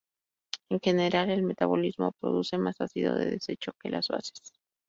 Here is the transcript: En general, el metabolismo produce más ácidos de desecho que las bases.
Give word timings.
En 0.71 0.79
general, 0.79 1.29
el 1.29 1.43
metabolismo 1.43 2.13
produce 2.19 2.57
más 2.57 2.81
ácidos 2.81 3.19
de 3.19 3.29
desecho 3.29 3.73
que 3.79 3.91
las 3.91 4.07
bases. 4.07 4.51